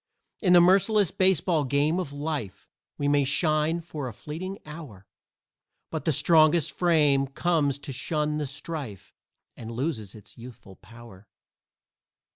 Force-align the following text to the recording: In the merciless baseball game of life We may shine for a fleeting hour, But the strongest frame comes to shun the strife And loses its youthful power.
In 0.41 0.53
the 0.53 0.59
merciless 0.61 1.11
baseball 1.11 1.63
game 1.63 1.99
of 1.99 2.11
life 2.11 2.67
We 2.97 3.07
may 3.07 3.23
shine 3.23 3.81
for 3.81 4.07
a 4.07 4.13
fleeting 4.13 4.57
hour, 4.65 5.05
But 5.91 6.05
the 6.05 6.11
strongest 6.11 6.71
frame 6.71 7.27
comes 7.27 7.77
to 7.77 7.93
shun 7.93 8.39
the 8.39 8.47
strife 8.47 9.13
And 9.55 9.69
loses 9.69 10.15
its 10.15 10.39
youthful 10.39 10.77
power. 10.77 11.27